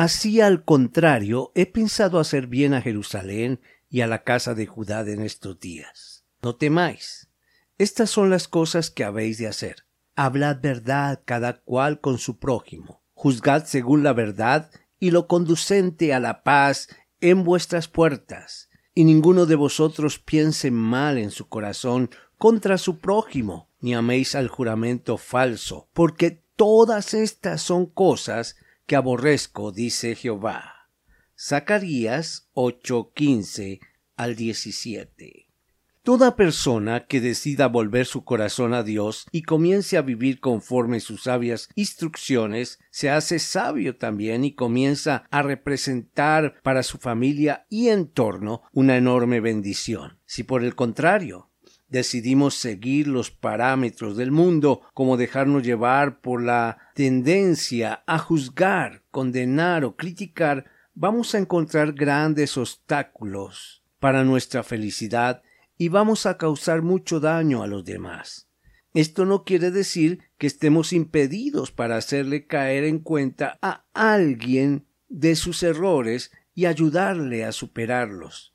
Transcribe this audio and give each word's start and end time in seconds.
Así 0.00 0.40
al 0.40 0.64
contrario, 0.64 1.52
he 1.54 1.66
pensado 1.66 2.20
hacer 2.20 2.46
bien 2.46 2.72
a 2.72 2.80
Jerusalén 2.80 3.60
y 3.90 4.00
a 4.00 4.06
la 4.06 4.22
casa 4.22 4.54
de 4.54 4.64
Judá 4.64 5.00
en 5.00 5.20
estos 5.20 5.60
días. 5.60 6.24
No 6.40 6.56
temáis. 6.56 7.28
Estas 7.76 8.08
son 8.08 8.30
las 8.30 8.48
cosas 8.48 8.90
que 8.90 9.04
habéis 9.04 9.36
de 9.36 9.46
hacer. 9.46 9.84
Hablad 10.16 10.62
verdad 10.62 11.20
cada 11.26 11.60
cual 11.60 12.00
con 12.00 12.16
su 12.16 12.38
prójimo. 12.38 13.02
Juzgad 13.12 13.66
según 13.66 14.02
la 14.02 14.14
verdad 14.14 14.70
y 14.98 15.10
lo 15.10 15.26
conducente 15.26 16.14
a 16.14 16.18
la 16.18 16.44
paz 16.44 16.88
en 17.20 17.44
vuestras 17.44 17.86
puertas. 17.86 18.70
Y 18.94 19.04
ninguno 19.04 19.44
de 19.44 19.56
vosotros 19.56 20.18
piense 20.18 20.70
mal 20.70 21.18
en 21.18 21.30
su 21.30 21.46
corazón 21.50 22.08
contra 22.38 22.78
su 22.78 23.00
prójimo, 23.00 23.68
ni 23.80 23.94
améis 23.94 24.34
al 24.34 24.48
juramento 24.48 25.18
falso, 25.18 25.90
porque 25.92 26.42
todas 26.56 27.12
estas 27.12 27.60
son 27.60 27.84
cosas 27.84 28.56
que 28.90 28.96
aborrezco, 28.96 29.70
dice 29.70 30.16
Jehová. 30.16 30.88
Zacarías 31.38 32.50
8:15 32.54 33.78
al 34.16 34.34
17. 34.34 35.46
Toda 36.02 36.34
persona 36.34 37.06
que 37.06 37.20
decida 37.20 37.68
volver 37.68 38.04
su 38.04 38.24
corazón 38.24 38.74
a 38.74 38.82
Dios 38.82 39.28
y 39.30 39.42
comience 39.42 39.96
a 39.96 40.02
vivir 40.02 40.40
conforme 40.40 40.98
sus 40.98 41.22
sabias 41.22 41.68
instrucciones, 41.76 42.80
se 42.90 43.10
hace 43.10 43.38
sabio 43.38 43.96
también 43.96 44.44
y 44.44 44.56
comienza 44.56 45.22
a 45.30 45.42
representar 45.42 46.60
para 46.64 46.82
su 46.82 46.98
familia 46.98 47.66
y 47.68 47.90
entorno 47.90 48.62
una 48.72 48.96
enorme 48.96 49.38
bendición. 49.38 50.18
Si 50.26 50.42
por 50.42 50.64
el 50.64 50.74
contrario 50.74 51.49
decidimos 51.90 52.54
seguir 52.54 53.08
los 53.08 53.30
parámetros 53.30 54.16
del 54.16 54.30
mundo, 54.30 54.82
como 54.94 55.16
dejarnos 55.16 55.62
llevar 55.62 56.20
por 56.20 56.42
la 56.42 56.78
tendencia 56.94 58.02
a 58.06 58.18
juzgar, 58.18 59.02
condenar 59.10 59.84
o 59.84 59.96
criticar, 59.96 60.66
vamos 60.94 61.34
a 61.34 61.38
encontrar 61.38 61.92
grandes 61.92 62.56
obstáculos 62.56 63.82
para 63.98 64.24
nuestra 64.24 64.62
felicidad 64.62 65.42
y 65.76 65.88
vamos 65.88 66.26
a 66.26 66.38
causar 66.38 66.82
mucho 66.82 67.20
daño 67.20 67.62
a 67.62 67.66
los 67.66 67.84
demás. 67.84 68.48
Esto 68.94 69.24
no 69.24 69.44
quiere 69.44 69.70
decir 69.70 70.20
que 70.38 70.46
estemos 70.46 70.92
impedidos 70.92 71.70
para 71.70 71.96
hacerle 71.96 72.46
caer 72.46 72.84
en 72.84 72.98
cuenta 73.00 73.58
a 73.62 73.84
alguien 73.94 74.86
de 75.08 75.36
sus 75.36 75.62
errores 75.62 76.32
y 76.54 76.66
ayudarle 76.66 77.44
a 77.44 77.52
superarlos 77.52 78.49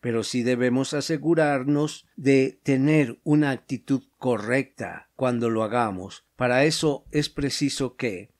pero 0.00 0.22
sí 0.22 0.42
debemos 0.42 0.94
asegurarnos 0.94 2.06
de 2.16 2.60
tener 2.62 3.20
una 3.24 3.50
actitud 3.50 4.04
correcta 4.16 5.10
cuando 5.16 5.50
lo 5.50 5.62
hagamos. 5.62 6.24
Para 6.36 6.64
eso 6.64 7.04
es 7.10 7.28
preciso 7.28 7.96
que 7.96 8.30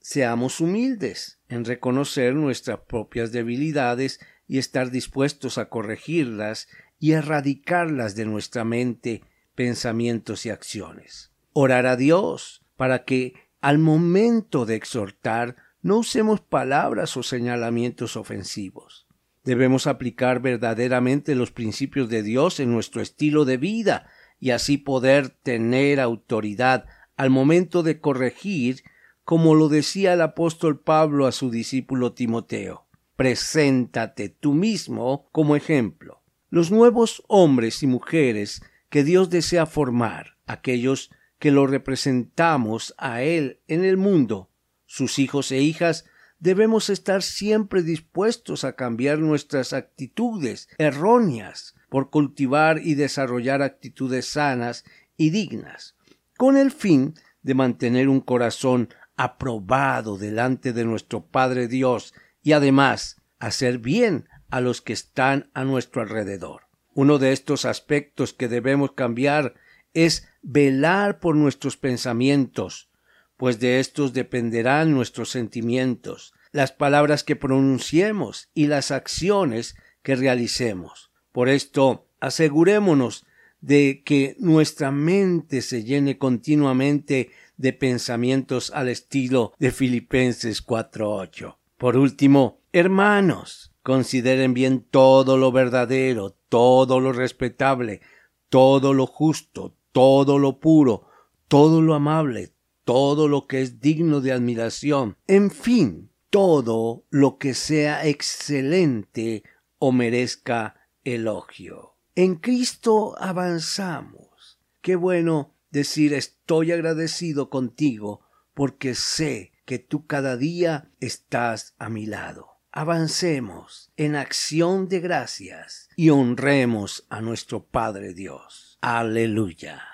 seamos 0.00 0.60
humildes 0.60 1.40
en 1.48 1.64
reconocer 1.64 2.34
nuestras 2.34 2.80
propias 2.80 3.32
debilidades 3.32 4.20
y 4.46 4.58
estar 4.58 4.90
dispuestos 4.90 5.58
a 5.58 5.68
corregirlas 5.68 6.68
y 6.98 7.12
erradicarlas 7.12 8.14
de 8.14 8.24
nuestra 8.24 8.64
mente, 8.64 9.22
pensamientos 9.54 10.46
y 10.46 10.50
acciones. 10.50 11.32
Orar 11.52 11.86
a 11.86 11.96
Dios 11.96 12.62
para 12.76 13.04
que 13.04 13.34
al 13.60 13.78
momento 13.78 14.66
de 14.66 14.74
exhortar 14.74 15.56
no 15.80 15.98
usemos 15.98 16.40
palabras 16.40 17.16
o 17.16 17.22
señalamientos 17.22 18.16
ofensivos. 18.16 19.06
Debemos 19.44 19.86
aplicar 19.86 20.40
verdaderamente 20.40 21.34
los 21.34 21.50
principios 21.50 22.08
de 22.08 22.22
Dios 22.22 22.60
en 22.60 22.72
nuestro 22.72 23.02
estilo 23.02 23.44
de 23.44 23.58
vida 23.58 24.06
y 24.40 24.50
así 24.50 24.78
poder 24.78 25.28
tener 25.28 26.00
autoridad 26.00 26.86
al 27.16 27.30
momento 27.30 27.82
de 27.82 28.00
corregir, 28.00 28.82
como 29.22 29.54
lo 29.54 29.68
decía 29.68 30.14
el 30.14 30.22
apóstol 30.22 30.80
Pablo 30.80 31.26
a 31.26 31.32
su 31.32 31.50
discípulo 31.50 32.12
Timoteo. 32.12 32.86
Preséntate 33.16 34.30
tú 34.30 34.54
mismo 34.54 35.28
como 35.30 35.56
ejemplo. 35.56 36.22
Los 36.48 36.70
nuevos 36.70 37.22
hombres 37.28 37.82
y 37.82 37.86
mujeres 37.86 38.62
que 38.88 39.04
Dios 39.04 39.28
desea 39.28 39.66
formar, 39.66 40.38
aquellos 40.46 41.10
que 41.38 41.50
lo 41.50 41.66
representamos 41.66 42.94
a 42.96 43.22
Él 43.22 43.60
en 43.68 43.84
el 43.84 43.98
mundo, 43.98 44.50
sus 44.86 45.18
hijos 45.18 45.52
e 45.52 45.60
hijas 45.60 46.06
debemos 46.44 46.90
estar 46.90 47.22
siempre 47.22 47.82
dispuestos 47.82 48.64
a 48.64 48.74
cambiar 48.76 49.18
nuestras 49.18 49.72
actitudes 49.72 50.68
erróneas 50.76 51.74
por 51.88 52.10
cultivar 52.10 52.82
y 52.84 52.96
desarrollar 52.96 53.62
actitudes 53.62 54.26
sanas 54.26 54.84
y 55.16 55.30
dignas, 55.30 55.96
con 56.36 56.58
el 56.58 56.70
fin 56.70 57.14
de 57.40 57.54
mantener 57.54 58.10
un 58.10 58.20
corazón 58.20 58.90
aprobado 59.16 60.18
delante 60.18 60.74
de 60.74 60.84
nuestro 60.84 61.24
Padre 61.24 61.66
Dios 61.66 62.12
y 62.42 62.52
además 62.52 63.22
hacer 63.38 63.78
bien 63.78 64.28
a 64.50 64.60
los 64.60 64.82
que 64.82 64.92
están 64.92 65.48
a 65.54 65.64
nuestro 65.64 66.02
alrededor. 66.02 66.64
Uno 66.92 67.18
de 67.18 67.32
estos 67.32 67.64
aspectos 67.64 68.34
que 68.34 68.48
debemos 68.48 68.92
cambiar 68.92 69.54
es 69.94 70.28
velar 70.42 71.20
por 71.20 71.36
nuestros 71.36 71.78
pensamientos, 71.78 72.90
pues 73.36 73.60
de 73.60 73.80
estos 73.80 74.12
dependerán 74.12 74.92
nuestros 74.92 75.30
sentimientos, 75.30 76.32
las 76.52 76.72
palabras 76.72 77.24
que 77.24 77.36
pronunciemos 77.36 78.48
y 78.54 78.66
las 78.68 78.90
acciones 78.90 79.76
que 80.02 80.16
realicemos. 80.16 81.10
Por 81.32 81.48
esto, 81.48 82.06
asegurémonos 82.20 83.26
de 83.60 84.02
que 84.04 84.36
nuestra 84.38 84.90
mente 84.90 85.62
se 85.62 85.84
llene 85.84 86.18
continuamente 86.18 87.30
de 87.56 87.72
pensamientos 87.72 88.70
al 88.70 88.88
estilo 88.88 89.52
de 89.58 89.70
Filipenses 89.70 90.64
4.8. 90.64 91.56
Por 91.78 91.96
último, 91.96 92.60
hermanos, 92.72 93.72
consideren 93.82 94.54
bien 94.54 94.86
todo 94.90 95.36
lo 95.36 95.50
verdadero, 95.50 96.36
todo 96.48 97.00
lo 97.00 97.12
respetable, 97.12 98.00
todo 98.48 98.94
lo 98.94 99.06
justo, 99.06 99.76
todo 99.92 100.38
lo 100.38 100.60
puro, 100.60 101.08
todo 101.48 101.82
lo 101.82 101.94
amable, 101.94 102.53
todo 102.84 103.28
lo 103.28 103.46
que 103.46 103.62
es 103.62 103.80
digno 103.80 104.20
de 104.20 104.32
admiración, 104.32 105.16
en 105.26 105.50
fin, 105.50 106.10
todo 106.30 107.04
lo 107.10 107.38
que 107.38 107.54
sea 107.54 108.06
excelente 108.06 109.42
o 109.78 109.92
merezca 109.92 110.76
elogio. 111.02 111.96
En 112.14 112.36
Cristo 112.36 113.14
avanzamos. 113.18 114.58
Qué 114.80 114.96
bueno 114.96 115.54
decir 115.70 116.12
estoy 116.14 116.72
agradecido 116.72 117.50
contigo 117.50 118.20
porque 118.54 118.94
sé 118.94 119.52
que 119.64 119.78
tú 119.78 120.06
cada 120.06 120.36
día 120.36 120.90
estás 121.00 121.74
a 121.78 121.88
mi 121.88 122.06
lado. 122.06 122.60
Avancemos 122.70 123.92
en 123.96 124.16
acción 124.16 124.88
de 124.88 125.00
gracias 125.00 125.88
y 125.96 126.10
honremos 126.10 127.06
a 127.08 127.20
nuestro 127.20 127.64
Padre 127.64 128.14
Dios. 128.14 128.78
Aleluya. 128.80 129.93